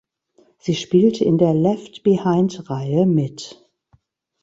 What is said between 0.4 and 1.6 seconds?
Sie spielte in der